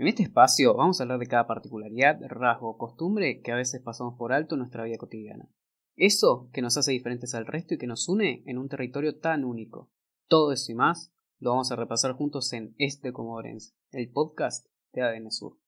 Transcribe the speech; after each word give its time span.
En 0.00 0.08
este 0.08 0.22
espacio 0.22 0.72
vamos 0.72 0.98
a 0.98 1.02
hablar 1.02 1.18
de 1.18 1.26
cada 1.26 1.46
particularidad, 1.46 2.18
rasgo 2.26 2.70
o 2.70 2.78
costumbre 2.78 3.42
que 3.42 3.52
a 3.52 3.54
veces 3.54 3.82
pasamos 3.82 4.14
por 4.16 4.32
alto 4.32 4.54
en 4.54 4.60
nuestra 4.60 4.84
vida 4.84 4.96
cotidiana. 4.96 5.50
Eso 5.94 6.48
que 6.54 6.62
nos 6.62 6.78
hace 6.78 6.92
diferentes 6.92 7.34
al 7.34 7.44
resto 7.44 7.74
y 7.74 7.76
que 7.76 7.86
nos 7.86 8.08
une 8.08 8.42
en 8.46 8.56
un 8.56 8.70
territorio 8.70 9.18
tan 9.18 9.44
único. 9.44 9.90
Todo 10.26 10.52
eso 10.52 10.72
y 10.72 10.74
más 10.74 11.12
lo 11.38 11.50
vamos 11.50 11.70
a 11.70 11.76
repasar 11.76 12.14
juntos 12.14 12.50
en 12.54 12.74
Este 12.78 13.12
Comodorense, 13.12 13.74
el 13.90 14.10
podcast 14.10 14.66
de 14.94 15.02
ADN 15.02 15.30
Sur. 15.30 15.58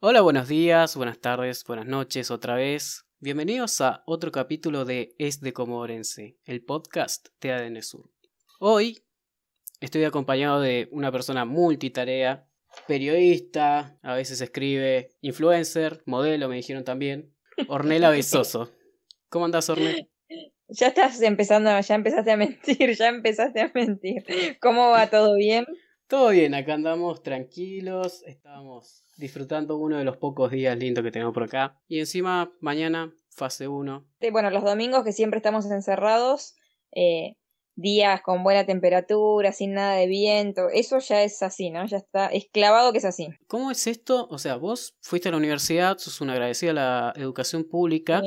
Hola, 0.00 0.20
buenos 0.20 0.48
días, 0.48 0.96
buenas 0.96 1.20
tardes, 1.20 1.62
buenas 1.64 1.86
noches 1.86 2.32
otra 2.32 2.56
vez. 2.56 3.06
Bienvenidos 3.20 3.80
a 3.80 4.02
otro 4.04 4.32
capítulo 4.32 4.84
de 4.84 5.14
Es 5.20 5.40
de 5.40 5.52
Comodorense, 5.52 6.40
el 6.44 6.64
podcast 6.64 7.28
de 7.40 7.52
ADN 7.52 7.82
Sur. 7.84 8.10
Hoy 8.58 9.04
estoy 9.82 10.04
acompañado 10.04 10.60
de 10.60 10.88
una 10.92 11.10
persona 11.12 11.44
multitarea, 11.44 12.48
periodista, 12.86 13.98
a 14.02 14.14
veces 14.14 14.40
escribe, 14.40 15.10
influencer, 15.20 16.02
modelo, 16.06 16.48
me 16.48 16.56
dijeron 16.56 16.84
también, 16.84 17.34
Ornella 17.68 18.10
Besoso. 18.10 18.70
¿Cómo 19.28 19.44
andás, 19.44 19.68
Ornella? 19.68 20.06
Ya 20.68 20.86
estás 20.86 21.20
empezando, 21.20 21.78
ya 21.78 21.94
empezaste 21.94 22.30
a 22.30 22.36
mentir, 22.36 22.94
ya 22.96 23.08
empezaste 23.08 23.60
a 23.60 23.70
mentir. 23.74 24.24
¿Cómo 24.60 24.90
va? 24.90 25.10
¿Todo 25.10 25.34
bien? 25.34 25.66
Todo 26.06 26.30
bien, 26.30 26.54
acá 26.54 26.74
andamos 26.74 27.22
tranquilos, 27.22 28.22
estábamos 28.26 29.04
disfrutando 29.16 29.76
uno 29.76 29.98
de 29.98 30.04
los 30.04 30.16
pocos 30.16 30.50
días 30.50 30.76
lindos 30.78 31.04
que 31.04 31.10
tenemos 31.10 31.34
por 31.34 31.42
acá. 31.42 31.80
Y 31.88 31.98
encima, 31.98 32.52
mañana, 32.60 33.12
fase 33.30 33.68
1. 33.68 34.06
Bueno, 34.30 34.50
los 34.50 34.64
domingos 34.64 35.04
que 35.04 35.12
siempre 35.12 35.38
estamos 35.38 35.70
encerrados, 35.70 36.56
eh, 36.94 37.36
días 37.74 38.20
con 38.22 38.42
buena 38.42 38.66
temperatura, 38.66 39.52
sin 39.52 39.74
nada 39.74 39.94
de 39.94 40.06
viento, 40.06 40.68
eso 40.72 40.98
ya 40.98 41.22
es 41.22 41.42
así, 41.42 41.70
¿no? 41.70 41.86
Ya 41.86 41.98
está, 41.98 42.26
es 42.26 42.46
clavado 42.52 42.92
que 42.92 42.98
es 42.98 43.04
así. 43.04 43.28
¿Cómo 43.46 43.70
es 43.70 43.86
esto? 43.86 44.28
O 44.30 44.38
sea, 44.38 44.56
vos 44.56 44.96
fuiste 45.00 45.28
a 45.28 45.32
la 45.32 45.38
universidad, 45.38 45.98
sos 45.98 46.20
una 46.20 46.34
agradecida 46.34 46.70
a 46.70 46.74
la 46.74 47.12
educación 47.16 47.64
pública. 47.64 48.22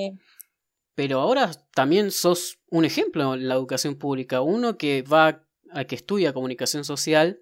Pero 0.96 1.20
ahora 1.20 1.52
también 1.74 2.10
sos 2.10 2.60
un 2.70 2.86
ejemplo 2.86 3.34
en 3.34 3.50
la 3.50 3.56
educación 3.56 3.96
pública, 3.96 4.42
uno 4.42 4.78
que 4.78 5.02
va 5.02 5.46
a 5.72 5.84
que 5.84 5.96
estudia 5.96 6.34
comunicación 6.34 6.86
social, 6.86 7.42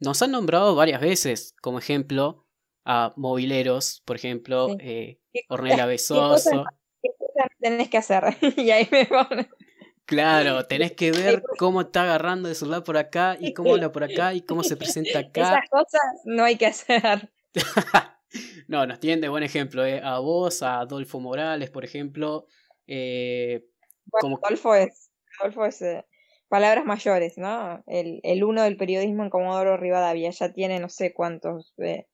nos 0.00 0.22
han 0.22 0.32
nombrado 0.32 0.74
varias 0.74 1.00
veces 1.00 1.54
como 1.62 1.78
ejemplo 1.78 2.46
a 2.84 3.12
mobileros, 3.16 4.02
por 4.04 4.16
ejemplo, 4.16 4.76
eh, 4.80 5.20
Ornella 5.48 5.86
Besoso. 5.86 6.64
¿Qué 7.02 7.10
cosas, 7.16 7.50
tenés 7.60 7.88
que 7.88 7.98
hacer? 7.98 8.24
y 8.56 8.70
ahí 8.70 8.88
me 8.90 9.06
pone. 9.06 9.48
Claro, 10.10 10.66
tenés 10.66 10.90
que 10.90 11.12
ver 11.12 11.40
cómo 11.56 11.82
está 11.82 12.02
agarrando 12.02 12.48
el 12.48 12.56
celular 12.56 12.82
por 12.82 12.96
acá 12.96 13.36
y 13.38 13.54
cómo 13.54 13.74
habla 13.74 13.92
por 13.92 14.02
acá 14.02 14.34
y 14.34 14.42
cómo 14.42 14.64
se 14.64 14.76
presenta 14.76 15.20
acá. 15.20 15.40
Esas 15.40 15.70
cosas 15.70 16.00
no 16.24 16.42
hay 16.42 16.56
que 16.56 16.66
hacer. 16.66 17.30
no, 18.66 18.86
nos 18.86 18.98
tienen 18.98 19.20
de 19.20 19.28
buen 19.28 19.44
ejemplo, 19.44 19.86
eh. 19.86 20.00
a 20.02 20.18
vos, 20.18 20.64
a 20.64 20.80
Adolfo 20.80 21.20
Morales, 21.20 21.70
por 21.70 21.84
ejemplo. 21.84 22.48
Eh, 22.88 23.64
como... 24.10 24.40
Adolfo 24.42 24.74
es, 24.74 25.12
Adolfo 25.38 25.64
es 25.64 25.80
eh, 25.80 26.04
palabras 26.48 26.84
mayores, 26.84 27.38
¿no? 27.38 27.84
El, 27.86 28.18
el 28.24 28.42
uno 28.42 28.64
del 28.64 28.76
periodismo 28.76 29.22
en 29.22 29.30
Comodoro 29.30 29.76
Rivadavia 29.76 30.30
ya 30.30 30.52
tiene 30.52 30.80
no 30.80 30.88
sé 30.88 31.14
cuántos, 31.14 31.72
eh, 31.78 32.08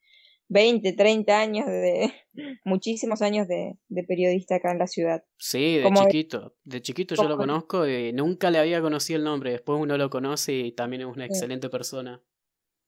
20, 0.48 0.92
30 0.92 1.39
años 1.39 1.66
de 1.66 2.12
muchísimos 2.64 3.22
años 3.22 3.48
de, 3.48 3.78
periodista 4.06 4.56
acá 4.56 4.72
en 4.72 4.78
la 4.78 4.86
ciudad. 4.86 5.25
Sí, 5.39 5.78
de 5.78 5.91
chiquito. 5.92 6.55
De 6.64 6.83
chiquito 6.83 7.14
yo 7.14 7.28
lo 7.28 7.36
conozco 7.36 7.86
y 7.86 8.12
nunca 8.12 8.50
le 8.50 8.58
había 8.58 8.80
conocido 8.80 9.19
el 9.19 9.24
nombre. 9.24 9.52
Después 9.52 9.80
uno 9.80 9.97
lo 9.97 10.11
conoce 10.11 10.52
y 10.52 10.72
también 10.72 11.02
es 11.02 11.08
una 11.08 11.27
excelente 11.27 11.69
persona. 11.69 12.22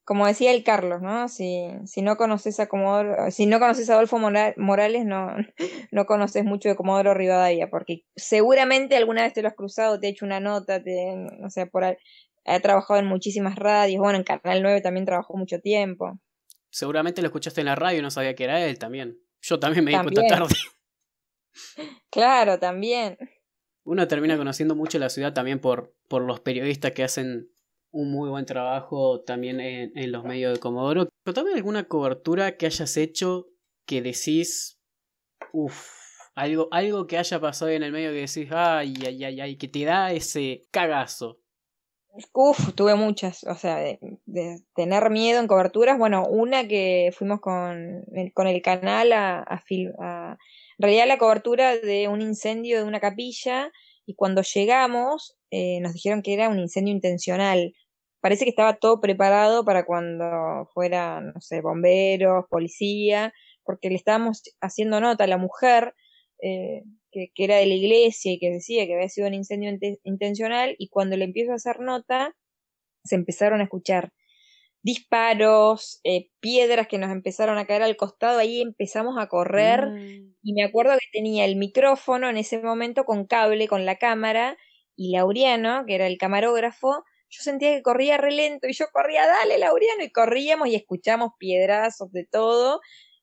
Como 0.05 0.25
decía 0.25 0.51
el 0.51 0.63
Carlos, 0.63 1.03
¿no? 1.03 1.29
Si, 1.29 1.67
si 1.85 2.01
no 2.01 2.17
conoces 2.17 2.59
a 2.59 2.67
Comodoro, 2.67 3.29
si 3.29 3.45
no 3.45 3.59
conoces 3.59 3.91
a 3.91 3.93
Adolfo 3.93 4.17
Morales, 4.17 5.05
no, 5.05 5.35
no 5.91 6.05
conoces 6.07 6.43
mucho 6.43 6.67
de 6.67 6.75
Comodoro 6.75 7.13
Rivadavia, 7.13 7.69
porque 7.69 8.05
seguramente 8.15 8.97
alguna 8.97 9.21
vez 9.21 9.33
te 9.33 9.43
lo 9.43 9.49
has 9.49 9.53
cruzado, 9.53 9.99
te 9.99 10.07
ha 10.07 10.09
hecho 10.09 10.25
una 10.25 10.39
nota, 10.39 10.81
te, 10.81 11.15
no 11.15 11.51
sé, 11.51 11.67
por 11.67 11.83
ha 11.83 12.59
trabajado 12.59 12.99
en 12.99 13.05
muchísimas 13.05 13.55
radios, 13.55 14.01
bueno, 14.01 14.17
en 14.17 14.23
Canal 14.23 14.63
9 14.63 14.81
también 14.81 15.05
trabajó 15.05 15.37
mucho 15.37 15.59
tiempo. 15.59 16.19
Seguramente 16.69 17.21
lo 17.21 17.27
escuchaste 17.27 17.61
en 17.61 17.65
la 17.65 17.75
radio 17.75 17.99
y 17.99 18.01
no 18.01 18.11
sabía 18.11 18.35
que 18.35 18.43
era 18.43 18.65
él 18.65 18.77
también. 18.77 19.19
Yo 19.41 19.59
también 19.59 19.85
me 19.85 19.91
di 19.91 19.97
cuenta 19.97 20.27
tarde. 20.27 20.55
Claro, 22.11 22.57
también. 22.57 23.17
Uno 23.83 24.07
termina 24.07 24.37
conociendo 24.37 24.75
mucho 24.75 24.97
la 24.97 25.09
ciudad 25.09 25.33
también 25.33 25.59
por, 25.59 25.95
por 26.07 26.21
los 26.21 26.39
periodistas 26.39 26.91
que 26.91 27.03
hacen 27.03 27.51
un 27.91 28.11
muy 28.11 28.29
buen 28.29 28.45
trabajo 28.45 29.21
también 29.21 29.59
en, 29.59 29.91
en 29.97 30.11
los 30.11 30.23
medios 30.23 30.53
de 30.53 30.59
Comodoro. 30.59 31.09
Pero 31.23 31.33
también 31.33 31.57
alguna 31.57 31.87
cobertura 31.87 32.55
que 32.55 32.67
hayas 32.67 32.97
hecho 32.97 33.47
que 33.85 34.01
decís, 34.01 34.79
uff, 35.51 35.89
algo, 36.35 36.67
algo 36.71 37.07
que 37.07 37.17
haya 37.17 37.39
pasado 37.39 37.71
en 37.71 37.83
el 37.83 37.91
medio 37.91 38.11
que 38.11 38.27
decís, 38.27 38.47
ay, 38.51 38.93
ay, 39.05 39.23
ay, 39.23 39.41
ay, 39.41 39.57
que 39.57 39.67
te 39.67 39.83
da 39.83 40.11
ese 40.11 40.67
cagazo. 40.71 41.41
Uf, 42.33 42.73
tuve 42.75 42.95
muchas, 42.95 43.43
o 43.43 43.55
sea, 43.55 43.77
de, 43.77 43.99
tener 44.75 45.09
miedo 45.09 45.39
en 45.39 45.47
coberturas. 45.47 45.97
Bueno, 45.97 46.25
una 46.25 46.67
que 46.67 47.11
fuimos 47.15 47.39
con 47.39 48.03
el, 48.13 48.33
con 48.33 48.47
el 48.47 48.61
canal 48.61 49.13
a, 49.13 49.39
a, 49.39 49.63
a, 49.99 50.37
en 50.77 50.83
realidad 50.83 51.07
la 51.07 51.17
cobertura 51.17 51.77
de 51.77 52.07
un 52.07 52.21
incendio 52.21 52.79
de 52.79 52.83
una 52.85 52.99
capilla 52.99 53.71
y 54.05 54.15
cuando 54.15 54.41
llegamos 54.41 55.37
eh, 55.51 55.79
nos 55.81 55.93
dijeron 55.93 56.21
que 56.21 56.33
era 56.33 56.49
un 56.49 56.59
incendio 56.59 56.93
intencional. 56.93 57.73
Parece 58.21 58.43
que 58.43 58.49
estaba 58.49 58.77
todo 58.77 58.99
preparado 58.99 59.63
para 59.63 59.85
cuando 59.85 60.67
fuera, 60.73 61.21
no 61.21 61.39
sé, 61.41 61.61
bomberos, 61.61 62.45
policía, 62.49 63.33
porque 63.63 63.89
le 63.89 63.95
estábamos 63.95 64.41
haciendo 64.61 64.99
nota 64.99 65.25
a 65.25 65.27
la 65.27 65.37
mujer 65.37 65.93
eh, 66.41 66.83
que, 67.11 67.31
era 67.35 67.57
de 67.57 67.65
la 67.65 67.73
iglesia 67.73 68.31
y 68.31 68.39
que 68.39 68.49
decía 68.49 68.85
que 68.85 68.95
había 68.95 69.09
sido 69.09 69.27
un 69.27 69.33
incendio 69.33 69.71
intencional 70.03 70.75
y 70.77 70.89
cuando 70.89 71.17
le 71.17 71.25
empiezo 71.25 71.51
a 71.51 71.55
hacer 71.55 71.79
nota 71.79 72.35
se 73.03 73.15
empezaron 73.15 73.61
a 73.61 73.63
escuchar 73.63 74.11
disparos, 74.81 75.99
eh, 76.03 76.29
piedras 76.39 76.87
que 76.87 76.97
nos 76.97 77.11
empezaron 77.11 77.57
a 77.57 77.65
caer 77.65 77.83
al 77.83 77.97
costado, 77.97 78.39
ahí 78.39 78.61
empezamos 78.61 79.17
a 79.17 79.27
correr 79.27 79.87
mm. 79.87 80.35
y 80.41 80.53
me 80.53 80.63
acuerdo 80.63 80.93
que 80.93 81.07
tenía 81.11 81.45
el 81.45 81.57
micrófono 81.57 82.29
en 82.29 82.37
ese 82.37 82.59
momento 82.59 83.03
con 83.03 83.25
cable, 83.25 83.67
con 83.67 83.85
la 83.85 83.97
cámara 83.97 84.57
y 84.95 85.11
Laureano, 85.11 85.85
que 85.85 85.95
era 85.95 86.07
el 86.07 86.17
camarógrafo, 86.17 87.03
yo 87.29 87.43
sentía 87.43 87.75
que 87.75 87.83
corría 87.83 88.17
relento 88.17 88.67
y 88.67 88.73
yo 88.73 88.85
corría, 88.91 89.27
dale 89.27 89.57
Laureano, 89.57 90.03
y 90.03 90.11
corríamos 90.11 90.69
y 90.69 90.75
escuchamos 90.75 91.31
piedrazos 91.37 92.11
de 92.11 92.25
todo 92.25 92.79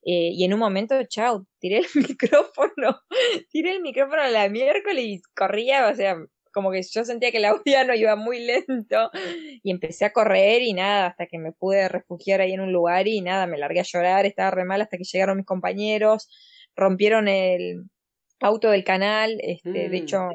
eh, 0.08 0.30
y 0.32 0.44
en 0.44 0.54
un 0.54 0.60
momento, 0.60 0.94
chao, 1.08 1.44
tiré 1.58 1.78
el 1.78 1.86
micrófono, 2.16 3.00
tiré 3.50 3.72
el 3.72 3.82
micrófono 3.82 4.22
a 4.22 4.28
la 4.28 4.48
miércoles 4.48 5.04
y 5.04 5.20
corría, 5.34 5.88
o 5.88 5.94
sea, 5.96 6.16
como 6.52 6.70
que 6.70 6.80
yo 6.82 7.04
sentía 7.04 7.32
que 7.32 7.38
el 7.38 7.44
no 7.88 7.94
iba 7.94 8.14
muy 8.14 8.38
lento 8.38 9.10
y 9.64 9.70
empecé 9.72 10.04
a 10.04 10.12
correr 10.12 10.62
y 10.62 10.74
nada, 10.74 11.08
hasta 11.08 11.26
que 11.26 11.38
me 11.38 11.50
pude 11.50 11.88
refugiar 11.88 12.40
ahí 12.40 12.52
en 12.52 12.60
un 12.60 12.72
lugar 12.72 13.08
y 13.08 13.20
nada, 13.20 13.48
me 13.48 13.58
largué 13.58 13.80
a 13.80 13.82
llorar, 13.82 14.26
estaba 14.26 14.52
re 14.52 14.64
mal 14.64 14.80
hasta 14.80 14.96
que 14.96 15.02
llegaron 15.02 15.38
mis 15.38 15.46
compañeros, 15.46 16.30
rompieron 16.76 17.26
el 17.26 17.82
auto 18.38 18.70
del 18.70 18.84
canal, 18.84 19.38
este, 19.40 19.88
de 19.88 19.88
mm. 19.88 19.94
hecho, 19.94 20.28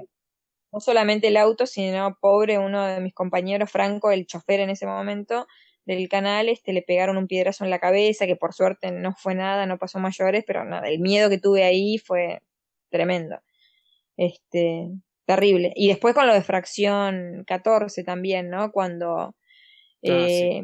no 0.74 0.80
solamente 0.82 1.30
el 1.30 1.38
auto, 1.38 1.66
sino 1.66 2.18
pobre 2.20 2.60
uno 2.60 2.86
de 2.86 3.00
mis 3.00 3.14
compañeros, 3.14 3.72
Franco, 3.72 4.12
el 4.12 4.26
chofer 4.26 4.60
en 4.60 4.70
ese 4.70 4.86
momento, 4.86 5.48
del 5.86 6.08
canal, 6.10 6.50
este, 6.50 6.74
le 6.74 6.82
pegaron 6.82 7.18
un 7.18 7.28
piedrazo 7.28 7.64
en 7.64 7.70
la 7.70 7.80
cabeza, 7.80 8.28
que 8.28 8.36
por 8.36 8.54
suerte 8.54 8.92
no 8.92 9.14
fue 9.14 9.36
nada, 9.36 9.66
no 9.66 9.78
pasó 9.78 10.00
mayores, 10.00 10.44
pero 10.46 10.64
nada, 10.66 10.88
el 10.88 11.00
miedo 11.00 11.30
que 11.30 11.40
tuve 11.40 11.64
ahí 11.64 11.98
fue 11.98 12.42
tremendo. 12.90 13.40
Este, 14.18 14.90
terrible. 15.26 15.74
Y 15.76 15.88
después 15.88 16.14
con 16.14 16.28
lo 16.28 16.34
de 16.34 16.44
fracción 16.44 17.44
14 17.48 18.04
también, 18.04 18.50
¿no? 18.50 18.72
Cuando 18.72 19.18
ah, 19.18 19.34
eh, 20.04 20.64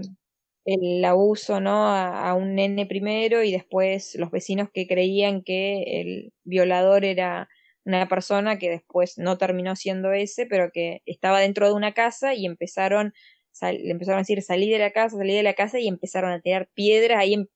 el 0.65 1.05
abuso, 1.05 1.59
¿no? 1.59 1.87
A, 1.87 2.29
a, 2.29 2.33
un 2.35 2.55
nene 2.55 2.85
primero 2.85 3.43
y 3.43 3.51
después 3.51 4.15
los 4.15 4.31
vecinos 4.31 4.69
que 4.73 4.87
creían 4.87 5.41
que 5.41 6.01
el 6.01 6.33
violador 6.43 7.05
era 7.05 7.49
una 7.85 8.07
persona 8.09 8.57
que 8.59 8.69
después 8.69 9.17
no 9.17 9.37
terminó 9.37 9.75
siendo 9.77 10.11
ese, 10.11 10.45
pero 10.45 10.71
que 10.73 11.01
estaba 11.05 11.39
dentro 11.39 11.67
de 11.67 11.73
una 11.73 11.93
casa 11.93 12.33
y 12.33 12.45
empezaron 12.45 13.13
le 13.61 13.91
empezaron 13.91 14.19
a 14.19 14.21
decir 14.21 14.41
salí 14.41 14.69
de 14.69 14.79
la 14.79 14.91
casa, 14.91 15.17
salí 15.17 15.35
de 15.35 15.43
la 15.43 15.53
casa 15.53 15.79
y 15.79 15.87
empezaron 15.87 16.31
a 16.31 16.41
tirar 16.41 16.69
piedras 16.73 17.19
ahí 17.19 17.33
en, 17.33 17.49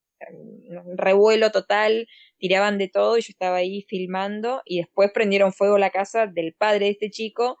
revuelo 0.96 1.50
total, 1.50 2.06
tiraban 2.38 2.78
de 2.78 2.88
todo 2.88 3.18
y 3.18 3.22
yo 3.22 3.30
estaba 3.30 3.56
ahí 3.56 3.82
filmando 3.88 4.62
y 4.64 4.78
después 4.78 5.10
prendieron 5.12 5.52
fuego 5.52 5.78
la 5.78 5.90
casa 5.90 6.26
del 6.26 6.54
padre 6.54 6.86
de 6.86 6.90
este 6.92 7.10
chico, 7.10 7.56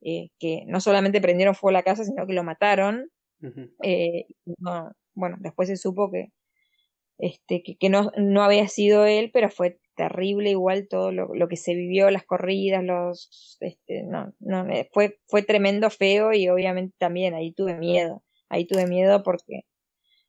eh, 0.00 0.28
que 0.38 0.62
no 0.66 0.80
solamente 0.80 1.20
prendieron 1.20 1.54
fuego 1.54 1.72
la 1.72 1.82
casa, 1.82 2.04
sino 2.04 2.26
que 2.26 2.32
lo 2.32 2.44
mataron. 2.44 3.10
Eh, 3.82 4.26
bueno, 5.14 5.36
después 5.40 5.68
se 5.68 5.76
supo 5.76 6.10
que, 6.10 6.32
este, 7.18 7.62
que, 7.62 7.76
que 7.76 7.88
no, 7.88 8.10
no 8.16 8.42
había 8.42 8.68
sido 8.68 9.06
él, 9.06 9.30
pero 9.32 9.50
fue 9.50 9.78
terrible 9.98 10.50
igual 10.50 10.86
todo 10.88 11.10
lo, 11.10 11.34
lo, 11.34 11.48
que 11.48 11.56
se 11.56 11.74
vivió, 11.74 12.08
las 12.10 12.24
corridas, 12.24 12.84
los 12.84 13.58
este, 13.58 14.04
no, 14.04 14.32
no, 14.38 14.64
eh, 14.70 14.88
fue, 14.92 15.18
fue 15.26 15.42
tremendo 15.42 15.90
feo 15.90 16.32
y 16.32 16.48
obviamente 16.48 16.94
también 16.98 17.34
ahí 17.34 17.52
tuve 17.52 17.74
miedo. 17.74 18.22
ahí 18.48 18.64
tuve 18.64 18.86
miedo 18.86 19.24
porque 19.24 19.62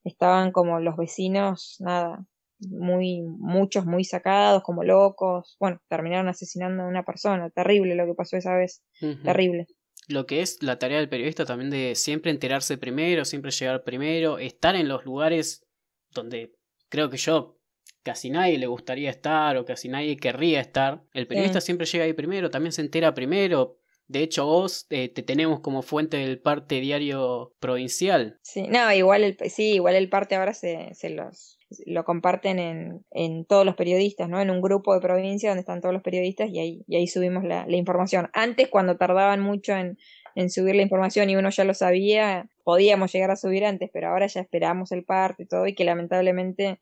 estaban 0.04 0.52
como 0.52 0.80
los 0.80 0.98
vecinos, 0.98 1.78
nada, 1.80 2.26
muy, 2.60 3.22
muchos 3.22 3.86
muy 3.86 4.04
sacados, 4.04 4.64
como 4.64 4.84
locos. 4.84 5.56
Bueno, 5.60 5.80
terminaron 5.88 6.30
asesinando 6.30 6.84
a 6.84 6.88
una 6.88 7.04
persona. 7.04 7.52
Terrible 7.52 7.94
lo 7.94 8.08
que 8.08 8.16
pasó 8.16 8.38
esa 8.38 8.56
vez. 8.56 8.82
Terrible. 9.24 9.68
Lo 10.08 10.26
que 10.26 10.42
es 10.42 10.64
la 10.64 10.80
tarea 10.80 10.98
del 10.98 11.10
periodista 11.10 11.46
también 11.46 11.70
de 11.70 11.94
siempre 11.94 12.32
enterarse 12.32 12.80
primero, 12.80 13.24
siempre 13.24 13.52
llegar 13.52 13.84
primero, 13.84 14.40
estar 14.40 14.76
en 14.76 14.88
los 14.88 15.06
lugares 15.06 15.64
donde 16.10 16.56
creo 16.90 17.12
que 17.12 17.18
yo 17.18 17.59
casi 18.04 18.30
nadie 18.30 18.58
le 18.58 18.68
gustaría 18.68 19.10
estar 19.10 19.58
o 19.58 19.66
casi 19.66 19.90
nadie 19.90 20.18
querría 20.18 20.62
estar. 20.62 21.02
El 21.14 21.28
periodista 21.28 21.62
siempre 21.62 21.86
llega 21.86 22.06
ahí 22.06 22.14
primero, 22.14 22.50
también 22.50 22.72
se 22.72 22.82
entera 22.82 23.14
primero. 23.14 23.78
De 24.08 24.24
hecho, 24.24 24.46
vos 24.46 24.88
eh, 24.90 25.10
te 25.10 25.22
tenemos 25.22 25.60
como 25.60 25.84
fuente 25.84 26.18
del 26.18 26.40
parte 26.40 26.80
diario 26.82 27.54
provincial. 27.60 28.40
Sí, 28.42 28.64
no, 28.64 28.92
igual 28.92 29.24
el, 29.24 29.38
sí, 29.52 29.76
igual 29.76 29.96
el 29.96 30.10
parte 30.10 30.36
ahora 30.36 30.54
se, 30.54 30.94
se 30.96 31.12
los 31.12 31.58
lo 31.86 32.04
comparten 32.04 32.58
en, 32.58 33.06
en, 33.12 33.46
todos 33.46 33.64
los 33.64 33.76
periodistas, 33.76 34.28
¿no? 34.28 34.42
En 34.42 34.50
un 34.50 34.60
grupo 34.60 34.96
de 34.96 35.02
provincia 35.02 35.52
donde 35.52 35.60
están 35.60 35.82
todos 35.82 35.94
los 35.94 36.02
periodistas 36.02 36.50
y 36.50 36.58
ahí, 36.58 36.84
y 36.88 36.96
ahí 36.96 37.06
subimos 37.06 37.44
la, 37.44 37.68
la 37.68 37.78
información. 37.78 38.30
Antes, 38.34 38.70
cuando 38.70 38.98
tardaban 38.98 39.42
mucho 39.42 39.74
en, 39.74 40.00
en 40.34 40.50
subir 40.50 40.76
la 40.76 40.82
información 40.82 41.30
y 41.30 41.36
uno 41.36 41.52
ya 41.52 41.64
lo 41.64 41.76
sabía, 41.76 42.50
podíamos 42.64 43.12
llegar 43.12 43.30
a 43.30 43.36
subir 43.36 43.66
antes, 43.66 43.90
pero 43.94 44.10
ahora 44.10 44.26
ya 44.26 44.42
esperamos 44.42 44.92
el 44.92 45.04
parte 45.04 45.44
y 45.44 45.46
todo, 45.46 45.68
y 45.68 45.76
que 45.76 45.84
lamentablemente 45.84 46.80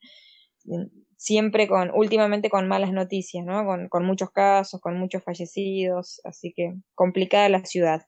siempre 1.18 1.68
con, 1.68 1.92
últimamente 1.94 2.50
con 2.50 2.68
malas 2.68 2.94
noticias, 2.94 3.44
¿no? 3.44 3.66
Con, 3.66 3.90
con 3.90 4.06
muchos 4.06 4.30
casos, 4.32 4.80
con 4.80 4.98
muchos 4.98 5.24
fallecidos, 5.24 6.22
así 6.24 6.54
que 6.56 6.76
complicada 6.94 7.50
la 7.50 7.66
ciudad. 7.66 8.04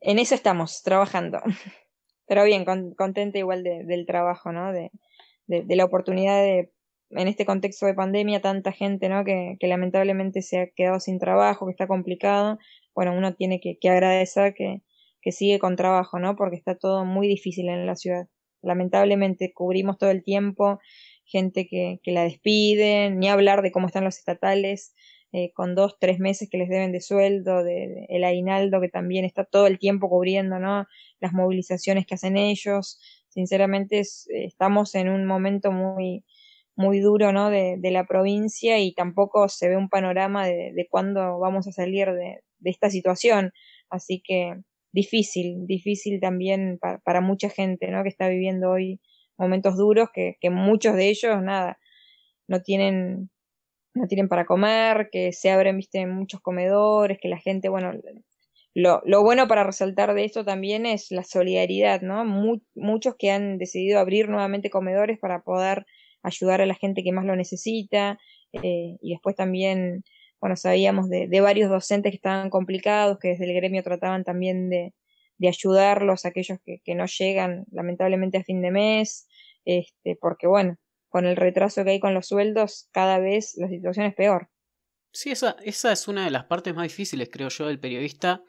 En 0.00 0.18
eso 0.18 0.34
estamos, 0.34 0.82
trabajando. 0.82 1.40
Pero 2.26 2.44
bien, 2.44 2.64
contenta 2.64 3.38
igual 3.38 3.62
del 3.62 4.06
trabajo, 4.06 4.52
¿no? 4.52 4.72
De, 4.72 4.90
de, 5.46 5.76
la 5.76 5.84
oportunidad 5.84 6.42
de, 6.42 6.72
en 7.10 7.28
este 7.28 7.46
contexto 7.46 7.86
de 7.86 7.94
pandemia, 7.94 8.40
tanta 8.40 8.72
gente, 8.72 9.08
¿no? 9.08 9.24
Que, 9.24 9.56
lamentablemente 9.60 10.42
se 10.42 10.58
ha 10.58 10.66
quedado 10.74 10.98
sin 10.98 11.18
trabajo, 11.18 11.66
que 11.66 11.70
está 11.70 11.86
complicado. 11.86 12.58
Bueno, 12.94 13.12
uno 13.12 13.34
tiene 13.34 13.60
que, 13.60 13.78
que 13.80 13.90
agradecer 13.90 14.54
que, 14.54 14.82
que 15.20 15.32
sigue 15.32 15.58
con 15.58 15.76
trabajo, 15.76 16.18
¿no? 16.18 16.34
Porque 16.34 16.56
está 16.56 16.76
todo 16.76 17.04
muy 17.04 17.28
difícil 17.28 17.68
en 17.68 17.86
la 17.86 17.94
ciudad. 17.94 18.28
Lamentablemente 18.62 19.52
cubrimos 19.54 19.98
todo 19.98 20.10
el 20.10 20.24
tiempo 20.24 20.80
gente 21.26 21.66
que, 21.66 22.00
que 22.02 22.12
la 22.12 22.24
despiden, 22.24 23.18
ni 23.18 23.28
hablar 23.28 23.62
de 23.62 23.72
cómo 23.72 23.86
están 23.86 24.04
los 24.04 24.18
estatales, 24.18 24.94
eh, 25.32 25.52
con 25.52 25.74
dos, 25.74 25.98
tres 25.98 26.18
meses 26.18 26.48
que 26.48 26.56
les 26.56 26.68
deben 26.68 26.92
de 26.92 27.00
sueldo, 27.00 27.62
de, 27.64 28.06
el 28.08 28.24
aguinaldo 28.24 28.80
que 28.80 28.88
también 28.88 29.24
está 29.24 29.44
todo 29.44 29.66
el 29.66 29.78
tiempo 29.78 30.08
cubriendo, 30.08 30.58
¿no? 30.58 30.86
Las 31.20 31.32
movilizaciones 31.32 32.06
que 32.06 32.14
hacen 32.14 32.36
ellos. 32.36 33.00
Sinceramente 33.28 34.00
estamos 34.28 34.94
en 34.94 35.10
un 35.10 35.26
momento 35.26 35.72
muy, 35.72 36.24
muy 36.76 37.00
duro, 37.00 37.32
¿no? 37.32 37.50
De, 37.50 37.76
de, 37.78 37.90
la 37.90 38.06
provincia 38.06 38.78
y 38.78 38.94
tampoco 38.94 39.48
se 39.48 39.68
ve 39.68 39.76
un 39.76 39.88
panorama 39.88 40.46
de, 40.46 40.72
de 40.74 40.86
cuándo 40.88 41.38
vamos 41.38 41.66
a 41.66 41.72
salir 41.72 42.12
de, 42.12 42.40
de 42.60 42.70
esta 42.70 42.88
situación. 42.88 43.52
Así 43.90 44.22
que 44.24 44.54
difícil, 44.92 45.66
difícil 45.66 46.20
también 46.20 46.78
para, 46.80 46.98
para 47.00 47.20
mucha 47.20 47.50
gente, 47.50 47.90
¿no? 47.90 48.02
Que 48.04 48.08
está 48.08 48.28
viviendo 48.28 48.70
hoy 48.70 49.00
momentos 49.38 49.76
duros 49.76 50.08
que, 50.12 50.36
muchos 50.50 50.94
de 50.96 51.08
ellos, 51.08 51.42
nada, 51.42 51.78
no 52.48 52.62
tienen, 52.62 53.30
no 53.94 54.06
tienen 54.06 54.28
para 54.28 54.46
comer, 54.46 55.08
que 55.10 55.32
se 55.32 55.50
abren, 55.50 55.76
viste, 55.76 56.06
muchos 56.06 56.40
comedores, 56.40 57.18
que 57.20 57.28
la 57.28 57.38
gente, 57.38 57.68
bueno, 57.68 57.92
lo, 58.74 59.02
lo 59.04 59.22
bueno 59.22 59.48
para 59.48 59.64
resaltar 59.64 60.14
de 60.14 60.24
esto 60.24 60.44
también 60.44 60.86
es 60.86 61.10
la 61.10 61.24
solidaridad, 61.24 62.02
¿no? 62.02 62.24
muchos 62.74 63.14
que 63.18 63.30
han 63.30 63.58
decidido 63.58 63.98
abrir 63.98 64.28
nuevamente 64.28 64.70
comedores 64.70 65.18
para 65.18 65.42
poder 65.42 65.86
ayudar 66.22 66.60
a 66.60 66.66
la 66.66 66.74
gente 66.74 67.02
que 67.02 67.12
más 67.12 67.24
lo 67.24 67.36
necesita, 67.36 68.18
eh, 68.52 68.96
y 69.00 69.10
después 69.10 69.36
también, 69.36 70.02
bueno, 70.40 70.56
sabíamos 70.56 71.08
de, 71.08 71.28
de 71.28 71.40
varios 71.40 71.70
docentes 71.70 72.10
que 72.10 72.16
estaban 72.16 72.50
complicados, 72.50 73.18
que 73.18 73.28
desde 73.28 73.44
el 73.44 73.54
gremio 73.54 73.82
trataban 73.82 74.24
también 74.24 74.68
de, 74.68 74.92
de 75.38 75.48
ayudarlos 75.48 76.24
a 76.24 76.28
aquellos 76.28 76.58
que, 76.64 76.80
que, 76.84 76.94
no 76.94 77.06
llegan 77.06 77.66
lamentablemente 77.70 78.38
a 78.38 78.44
fin 78.44 78.62
de 78.62 78.70
mes, 78.70 79.28
este, 79.64 80.16
porque 80.20 80.46
bueno, 80.46 80.78
con 81.08 81.26
el 81.26 81.36
retraso 81.36 81.84
que 81.84 81.90
hay 81.90 82.00
con 82.00 82.14
los 82.14 82.26
sueldos, 82.26 82.88
cada 82.92 83.18
vez 83.18 83.54
la 83.56 83.68
situación 83.68 84.06
es 84.06 84.14
peor. 84.14 84.50
Sí, 85.12 85.30
esa, 85.30 85.56
esa 85.64 85.92
es 85.92 86.08
una 86.08 86.24
de 86.24 86.30
las 86.30 86.44
partes 86.44 86.74
más 86.74 86.84
difíciles, 86.84 87.30
creo 87.32 87.48
yo, 87.48 87.66
del 87.66 87.80
periodista, 87.80 88.42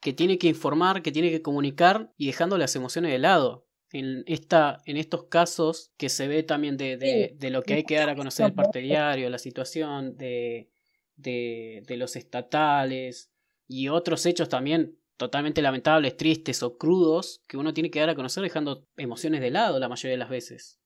que 0.00 0.12
tiene 0.12 0.36
que 0.36 0.48
informar, 0.48 1.02
que 1.02 1.12
tiene 1.12 1.30
que 1.30 1.42
comunicar 1.42 2.12
y 2.16 2.26
dejando 2.26 2.58
las 2.58 2.76
emociones 2.76 3.12
de 3.12 3.18
lado. 3.18 3.66
En, 3.94 4.24
esta, 4.26 4.82
en 4.86 4.96
estos 4.96 5.24
casos 5.24 5.92
que 5.98 6.08
se 6.08 6.26
ve 6.26 6.42
también 6.42 6.78
de, 6.78 6.96
de, 6.96 7.34
de 7.38 7.50
lo 7.50 7.62
que 7.62 7.74
hay 7.74 7.84
que 7.84 7.96
dar 7.96 8.08
a 8.08 8.16
conocer 8.16 8.46
el 8.46 8.54
parte 8.54 8.78
diario, 8.78 9.28
la 9.28 9.38
situación 9.38 10.16
de, 10.16 10.70
de, 11.16 11.82
de 11.86 11.96
los 11.98 12.16
estatales 12.16 13.30
y 13.68 13.88
otros 13.88 14.24
hechos 14.24 14.48
también 14.48 14.98
totalmente 15.22 15.62
lamentables, 15.62 16.16
tristes 16.16 16.62
o 16.62 16.76
crudos 16.76 17.42
que 17.46 17.56
uno 17.56 17.72
tiene 17.72 17.90
que 17.90 18.00
dar 18.00 18.10
a 18.10 18.14
conocer 18.16 18.42
dejando 18.42 18.86
emociones 18.96 19.40
de 19.40 19.50
lado 19.50 19.78
la 19.78 19.88
mayoría 19.88 20.12
de 20.12 20.18
las 20.18 20.28
veces. 20.28 20.80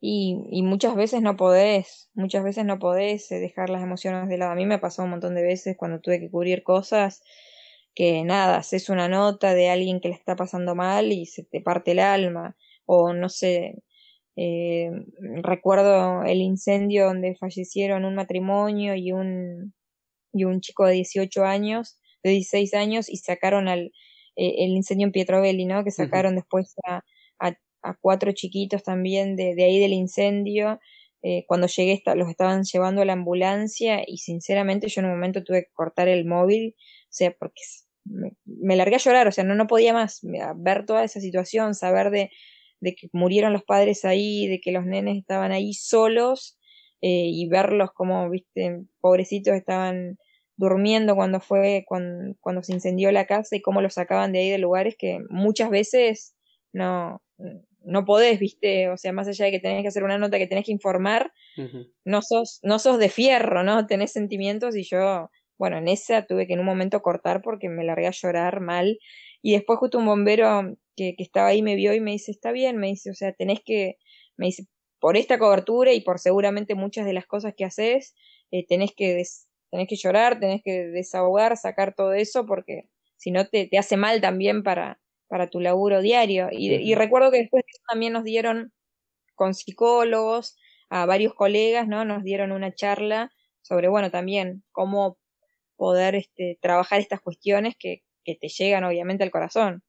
Y, 0.00 0.46
y 0.52 0.62
muchas 0.62 0.94
veces 0.94 1.22
no 1.22 1.36
podés, 1.36 2.08
muchas 2.14 2.44
veces 2.44 2.64
no 2.64 2.78
podés 2.78 3.32
eh, 3.32 3.40
dejar 3.40 3.68
las 3.68 3.82
emociones 3.82 4.28
de 4.28 4.38
lado. 4.38 4.52
A 4.52 4.54
mí 4.54 4.64
me 4.64 4.78
pasó 4.78 5.02
un 5.02 5.10
montón 5.10 5.34
de 5.34 5.42
veces 5.42 5.76
cuando 5.76 6.00
tuve 6.00 6.20
que 6.20 6.30
cubrir 6.30 6.62
cosas 6.62 7.20
que 7.96 8.22
nada, 8.22 8.58
haces 8.58 8.90
una 8.90 9.08
nota 9.08 9.54
de 9.54 9.70
alguien 9.70 10.00
que 10.00 10.08
le 10.08 10.14
está 10.14 10.36
pasando 10.36 10.76
mal 10.76 11.10
y 11.10 11.26
se 11.26 11.42
te 11.42 11.60
parte 11.60 11.90
el 11.92 11.98
alma. 11.98 12.56
O 12.86 13.12
no 13.12 13.28
sé, 13.28 13.82
eh, 14.36 14.90
recuerdo 15.42 16.22
el 16.22 16.38
incendio 16.42 17.06
donde 17.06 17.34
fallecieron 17.34 18.04
un 18.04 18.14
matrimonio 18.14 18.94
y 18.94 19.10
un, 19.10 19.74
y 20.32 20.44
un 20.44 20.60
chico 20.60 20.86
de 20.86 20.92
18 20.92 21.44
años 21.44 21.98
de 22.22 22.30
16 22.30 22.74
años 22.74 23.08
y 23.08 23.16
sacaron 23.16 23.68
al 23.68 23.92
eh, 24.36 24.64
el 24.64 24.70
incendio 24.70 25.06
en 25.06 25.12
Pietroveli, 25.12 25.64
¿no? 25.64 25.82
Que 25.84 25.90
sacaron 25.90 26.36
después 26.36 26.74
a, 26.86 27.02
a, 27.40 27.54
a, 27.82 27.94
cuatro 28.00 28.30
chiquitos 28.32 28.84
también 28.84 29.34
de, 29.34 29.54
de 29.56 29.64
ahí 29.64 29.80
del 29.80 29.92
incendio. 29.92 30.78
Eh, 31.22 31.44
cuando 31.48 31.66
llegué 31.66 32.00
los 32.14 32.28
estaban 32.28 32.62
llevando 32.62 33.02
a 33.02 33.04
la 33.04 33.14
ambulancia 33.14 34.04
y 34.06 34.18
sinceramente 34.18 34.86
yo 34.86 35.00
en 35.00 35.06
un 35.06 35.12
momento 35.14 35.42
tuve 35.42 35.64
que 35.64 35.72
cortar 35.72 36.06
el 36.06 36.24
móvil, 36.24 36.76
o 36.78 37.10
sea, 37.10 37.32
porque 37.38 37.60
me, 38.04 38.32
me 38.44 38.76
largué 38.76 38.94
a 38.96 38.98
llorar, 38.98 39.26
o 39.26 39.32
sea, 39.32 39.42
no, 39.42 39.56
no 39.56 39.66
podía 39.66 39.92
más 39.92 40.20
ver 40.22 40.86
toda 40.86 41.02
esa 41.02 41.20
situación, 41.20 41.74
saber 41.74 42.10
de, 42.10 42.30
de 42.80 42.94
que 42.94 43.08
murieron 43.12 43.52
los 43.52 43.64
padres 43.64 44.04
ahí, 44.04 44.46
de 44.46 44.60
que 44.60 44.70
los 44.70 44.86
nenes 44.86 45.16
estaban 45.18 45.50
ahí 45.50 45.72
solos 45.74 46.56
eh, 47.00 47.28
y 47.32 47.48
verlos 47.48 47.90
como, 47.92 48.30
viste, 48.30 48.82
pobrecitos 49.00 49.54
estaban 49.54 50.18
durmiendo 50.58 51.14
cuando 51.14 51.40
fue, 51.40 51.84
cuando, 51.86 52.34
cuando 52.40 52.62
se 52.62 52.74
incendió 52.74 53.10
la 53.12 53.26
casa 53.26 53.56
y 53.56 53.62
cómo 53.62 53.80
lo 53.80 53.88
sacaban 53.88 54.32
de 54.32 54.40
ahí 54.40 54.50
de 54.50 54.58
lugares 54.58 54.96
que 54.98 55.20
muchas 55.30 55.70
veces 55.70 56.34
no, 56.72 57.22
no 57.84 58.04
podés, 58.04 58.38
viste, 58.38 58.90
o 58.90 58.96
sea, 58.96 59.12
más 59.12 59.28
allá 59.28 59.46
de 59.46 59.52
que 59.52 59.60
tenés 59.60 59.82
que 59.82 59.88
hacer 59.88 60.02
una 60.02 60.18
nota, 60.18 60.36
que 60.36 60.46
tenés 60.46 60.66
que 60.66 60.72
informar, 60.72 61.32
no 62.04 62.22
sos, 62.22 62.58
no 62.62 62.78
sos 62.78 62.98
de 62.98 63.08
fierro, 63.08 63.62
¿no? 63.62 63.86
Tenés 63.86 64.12
sentimientos 64.12 64.76
y 64.76 64.82
yo, 64.82 65.30
bueno, 65.56 65.78
en 65.78 65.88
esa 65.88 66.26
tuve 66.26 66.46
que 66.46 66.54
en 66.54 66.60
un 66.60 66.66
momento 66.66 67.00
cortar 67.00 67.40
porque 67.40 67.68
me 67.68 67.84
largué 67.84 68.08
a 68.08 68.12
llorar 68.12 68.60
mal. 68.60 68.98
Y 69.42 69.52
después 69.52 69.78
justo 69.78 69.98
un 69.98 70.06
bombero 70.06 70.76
que, 70.96 71.14
que 71.16 71.22
estaba 71.22 71.48
ahí 71.48 71.62
me 71.62 71.76
vio 71.76 71.94
y 71.94 72.00
me 72.00 72.10
dice, 72.12 72.32
está 72.32 72.52
bien, 72.52 72.76
me 72.76 72.88
dice, 72.88 73.10
o 73.10 73.14
sea, 73.14 73.32
tenés 73.32 73.60
que, 73.64 73.96
me 74.36 74.46
dice, 74.46 74.66
por 75.00 75.16
esta 75.16 75.38
cobertura 75.38 75.92
y 75.92 76.00
por 76.00 76.18
seguramente 76.18 76.74
muchas 76.74 77.06
de 77.06 77.12
las 77.12 77.26
cosas 77.26 77.54
que 77.56 77.64
haces, 77.64 78.14
eh, 78.50 78.66
tenés 78.66 78.92
que 78.94 79.14
des 79.14 79.47
tenés 79.70 79.88
que 79.88 79.96
llorar, 79.96 80.40
tenés 80.40 80.62
que 80.64 80.86
desahogar, 80.88 81.56
sacar 81.56 81.94
todo 81.94 82.12
eso, 82.12 82.46
porque 82.46 82.88
si 83.16 83.30
no 83.30 83.46
te, 83.46 83.66
te 83.66 83.78
hace 83.78 83.96
mal 83.96 84.20
también 84.20 84.62
para, 84.62 85.00
para 85.28 85.48
tu 85.50 85.60
laburo 85.60 86.00
diario. 86.00 86.48
Y, 86.50 86.74
y 86.74 86.94
recuerdo 86.94 87.30
que 87.30 87.38
después 87.38 87.64
también 87.88 88.12
nos 88.12 88.24
dieron 88.24 88.72
con 89.34 89.54
psicólogos, 89.54 90.56
a 90.90 91.06
varios 91.06 91.34
colegas, 91.34 91.86
¿no? 91.86 92.04
Nos 92.04 92.24
dieron 92.24 92.52
una 92.52 92.74
charla 92.74 93.30
sobre, 93.62 93.88
bueno, 93.88 94.10
también 94.10 94.64
cómo 94.72 95.18
poder 95.76 96.14
este, 96.14 96.58
trabajar 96.60 97.00
estas 97.00 97.20
cuestiones 97.20 97.74
que, 97.78 98.02
que 98.24 98.34
te 98.34 98.48
llegan 98.48 98.84
obviamente 98.84 99.24
al 99.24 99.30
corazón. 99.30 99.82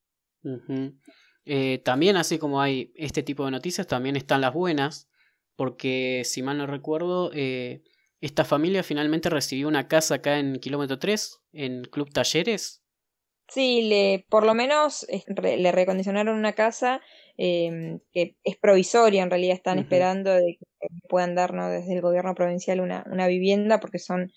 eh, 1.45 1.79
también 1.79 2.17
así 2.17 2.37
como 2.37 2.61
hay 2.61 2.91
este 2.95 3.23
tipo 3.23 3.45
de 3.45 3.51
noticias, 3.51 3.87
también 3.87 4.15
están 4.15 4.41
las 4.41 4.53
buenas, 4.53 5.09
porque 5.55 6.21
si 6.25 6.41
mal 6.43 6.57
no 6.57 6.67
recuerdo, 6.67 7.31
eh, 7.33 7.81
esta 8.21 8.45
familia 8.45 8.83
finalmente 8.83 9.29
recibió 9.29 9.67
una 9.67 9.87
casa 9.87 10.15
acá 10.15 10.39
en 10.39 10.59
Kilómetro 10.59 10.99
3, 10.99 11.41
en 11.53 11.83
Club 11.83 12.11
Talleres. 12.11 12.83
Sí, 13.47 13.83
le, 13.83 14.25
por 14.29 14.45
lo 14.45 14.53
menos 14.53 15.07
le 15.41 15.71
recondicionaron 15.71 16.37
una 16.37 16.53
casa 16.53 17.01
eh, 17.37 17.99
que 18.13 18.35
es 18.43 18.57
provisoria, 18.57 19.23
en 19.23 19.29
realidad 19.29 19.55
están 19.55 19.77
uh 19.77 19.81
-huh. 19.81 19.83
esperando 19.85 20.33
de 20.33 20.57
que 20.59 20.87
puedan 21.07 21.35
darnos 21.35 21.71
desde 21.71 21.95
el 21.95 22.01
gobierno 22.01 22.35
provincial 22.35 22.79
una, 22.81 23.03
una 23.11 23.27
vivienda 23.27 23.79
porque 23.79 23.97
son 23.97 24.31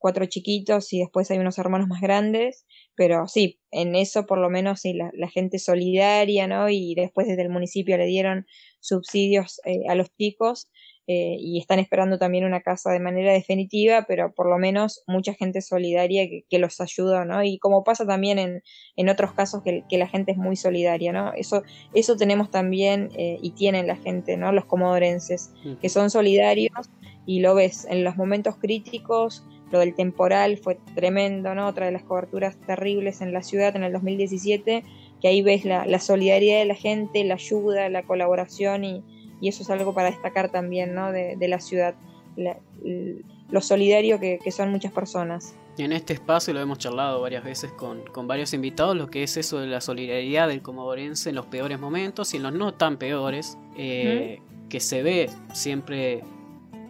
cuatro 0.00 0.26
chiquitos 0.26 0.92
y 0.92 0.98
después 0.98 1.30
hay 1.30 1.38
unos 1.38 1.58
hermanos 1.58 1.86
más 1.86 2.00
grandes, 2.00 2.66
pero 2.96 3.28
sí, 3.28 3.60
en 3.70 3.94
eso 3.94 4.26
por 4.26 4.38
lo 4.38 4.50
menos 4.50 4.80
sí, 4.80 4.94
la, 4.94 5.28
gente 5.28 5.58
solidaria, 5.58 6.46
¿no? 6.48 6.68
Y 6.68 6.94
después 6.96 7.28
desde 7.28 7.42
el 7.42 7.50
municipio 7.50 7.96
le 7.96 8.06
dieron 8.06 8.46
subsidios 8.80 9.60
eh, 9.64 9.82
a 9.88 9.94
los 9.94 10.08
chicos 10.16 10.70
eh, 11.12 11.38
y 11.40 11.58
están 11.58 11.80
esperando 11.80 12.18
también 12.18 12.44
una 12.44 12.60
casa 12.60 12.92
de 12.92 13.00
manera 13.00 13.32
definitiva, 13.32 14.04
pero 14.06 14.32
por 14.32 14.48
lo 14.48 14.58
menos 14.58 15.02
mucha 15.08 15.34
gente 15.34 15.60
solidaria 15.60 16.28
que, 16.48 16.58
los 16.60 16.80
ayuda, 16.80 17.24
¿no? 17.24 17.42
Y 17.42 17.58
como 17.58 17.82
pasa 17.82 18.06
también 18.06 18.38
en, 18.38 18.62
en 18.94 19.08
otros 19.08 19.32
casos 19.32 19.64
que, 19.64 19.98
la 19.98 20.06
gente 20.06 20.30
es 20.30 20.38
muy 20.38 20.54
solidaria, 20.54 21.12
¿no? 21.12 21.32
Eso, 21.32 21.64
eso 21.94 22.14
tenemos 22.14 22.52
también 22.52 23.08
eh, 23.16 23.40
y 23.42 23.50
tienen 23.50 23.88
la 23.88 23.96
gente, 23.96 24.36
¿no? 24.36 24.52
Los 24.52 24.66
comodorenses, 24.66 25.52
que 25.82 25.88
son 25.88 26.10
solidarios 26.10 26.88
y 27.26 27.40
lo 27.40 27.56
ves 27.56 27.88
en 27.90 28.04
los 28.04 28.16
momentos 28.16 28.54
críticos, 28.54 29.44
lo 29.72 29.80
del 29.80 29.96
temporal 29.96 30.58
fue 30.58 30.78
tremendo, 30.94 31.56
¿no? 31.56 31.66
Otra 31.66 31.86
de 31.86 31.92
las 31.92 32.04
coberturas 32.04 32.56
terribles 32.68 33.20
en 33.20 33.32
la 33.32 33.42
ciudad 33.42 33.74
en 33.74 33.82
el 33.82 33.92
2017, 33.92 34.84
que 35.20 35.26
ahí 35.26 35.42
ves 35.42 35.64
la, 35.64 35.86
la 35.86 35.98
solidaridad 35.98 36.60
de 36.60 36.66
la 36.66 36.76
gente, 36.76 37.24
la 37.24 37.34
ayuda, 37.34 37.88
la 37.88 38.04
colaboración 38.04 38.84
y, 38.84 39.02
y 39.40 39.48
eso 39.48 39.62
es 39.62 39.70
algo 39.70 39.94
para 39.94 40.10
destacar 40.10 40.50
también 40.50 40.94
¿no? 40.94 41.12
de, 41.12 41.36
la 41.48 41.60
ciudad, 41.60 41.94
lo 42.36 43.60
solidario 43.60 44.20
que, 44.20 44.38
son 44.50 44.70
muchas 44.70 44.92
personas. 44.92 45.54
En 45.78 45.92
este 45.92 46.12
espacio 46.12 46.52
lo 46.52 46.60
hemos 46.60 46.78
charlado 46.78 47.22
varias 47.22 47.42
veces 47.42 47.72
con, 47.72 48.04
varios 48.26 48.52
invitados, 48.52 48.96
lo 48.96 49.08
que 49.08 49.22
es 49.22 49.36
eso 49.36 49.60
de 49.60 49.66
la 49.66 49.80
solidaridad 49.80 50.48
del 50.48 50.60
comodorense 50.60 51.30
en 51.30 51.36
los 51.36 51.46
peores 51.46 51.80
momentos 51.80 52.34
y 52.34 52.36
en 52.36 52.42
los 52.42 52.52
no 52.52 52.74
tan 52.74 52.98
peores, 52.98 53.56
eh, 53.76 54.40
que 54.68 54.80
se 54.80 55.02
ve 55.02 55.30
siempre 55.54 56.22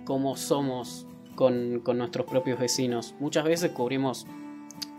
cómo 0.05 0.37
somos 0.37 1.07
con, 1.37 1.81
con 1.85 1.99
nuestros 1.99 2.27
propios 2.27 2.59
vecinos. 2.59 3.15
Muchas 3.21 3.45
veces 3.45 3.71
cubrimos 3.71 4.27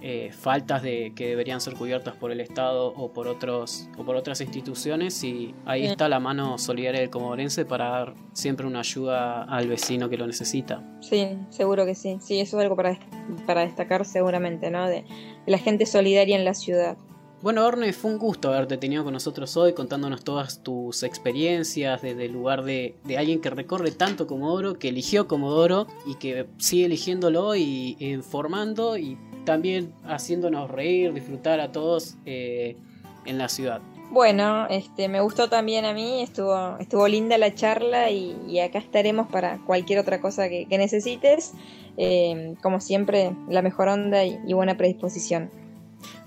eh, 0.03 0.31
faltas 0.31 0.81
de 0.81 1.13
que 1.15 1.27
deberían 1.27 1.61
ser 1.61 1.75
cubiertas 1.75 2.15
por 2.15 2.31
el 2.31 2.39
Estado 2.39 2.88
o 2.88 3.13
por 3.13 3.27
otros 3.27 3.88
o 4.00 4.03
por 4.03 4.15
otras 4.15 4.41
instituciones 4.41 5.23
y 5.23 5.53
ahí 5.63 5.85
está 5.85 6.09
la 6.09 6.19
mano 6.19 6.57
solidaria 6.57 7.01
del 7.01 7.11
comodorense 7.11 7.65
para 7.65 7.89
dar 7.89 8.13
siempre 8.33 8.65
una 8.65 8.79
ayuda 8.79 9.43
al 9.43 9.67
vecino 9.67 10.09
que 10.09 10.17
lo 10.17 10.25
necesita. 10.25 10.83
Sí, 11.01 11.38
seguro 11.50 11.85
que 11.85 11.93
sí. 11.93 12.17
Sí, 12.19 12.39
eso 12.39 12.57
es 12.57 12.63
algo 12.63 12.75
para, 12.75 12.97
para 13.45 13.61
destacar 13.61 14.03
seguramente, 14.05 14.71
¿no? 14.71 14.88
De, 14.88 15.05
la 15.45 15.59
gente 15.59 15.85
solidaria 15.85 16.35
en 16.35 16.45
la 16.45 16.55
ciudad. 16.55 16.97
Bueno, 17.43 17.65
Orne, 17.65 17.93
fue 17.93 18.11
un 18.11 18.19
gusto 18.19 18.50
haberte 18.50 18.77
tenido 18.77 19.03
con 19.03 19.13
nosotros 19.13 19.57
hoy, 19.57 19.73
contándonos 19.73 20.23
todas 20.23 20.61
tus 20.61 21.01
experiencias 21.03 22.01
desde 22.01 22.25
el 22.25 22.31
lugar 22.31 22.63
de, 22.63 22.95
de, 23.03 23.17
alguien 23.17 23.41
que 23.41 23.50
recorre 23.50 23.91
tanto 23.91 24.27
Comodoro, 24.27 24.77
que 24.77 24.89
eligió 24.89 25.27
Comodoro 25.27 25.88
y 26.05 26.15
que 26.15 26.47
sigue 26.57 26.85
eligiéndolo 26.85 27.55
y 27.55 27.97
informando 28.00 28.95
y 28.95 29.17
también 29.45 29.93
haciéndonos 30.05 30.69
reír, 30.69 31.13
disfrutar 31.13 31.60
a 31.60 31.71
todos 31.71 32.15
eh, 32.25 32.77
en 33.25 33.38
la 33.38 33.50
ciudad. 33.50 33.81
Bueno, 34.12 34.67
este, 34.67 35.07
me 35.07 35.21
gustó 35.21 35.50
también 35.50 35.86
a 35.86 35.93
mí, 35.93 36.21
estuvo, 36.21 36.77
estuvo 36.79 37.07
linda 37.07 37.38
la 37.38 37.55
charla 37.55 38.10
y, 38.10 38.60
acá 38.60 38.79
estaremos 38.79 39.29
para 39.29 39.60
cualquier 39.65 40.00
otra 40.00 40.19
cosa 40.19 40.50
que, 40.50 40.67
necesites. 40.69 41.53
Eh, 41.98 42.55
como 42.62 42.81
siempre, 42.81 43.36
la 43.48 43.62
mejor 43.62 43.88
onda 43.88 44.25
y, 44.25 44.38
y 44.45 44.53
buena 44.53 44.75
predisposición. 44.75 45.50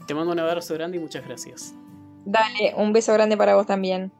Te 0.06 0.14
mando 0.14 0.32
un 0.32 0.38
abrazo 0.38 0.74
grande 0.74 0.96
y 0.96 1.00
muchas 1.00 1.26
gracias. 1.26 1.74
Dale, 2.24 2.74
un 2.76 2.92
beso 2.92 3.12
grande 3.12 3.36
para 3.36 3.54
vos 3.54 3.66
también. 3.66 4.12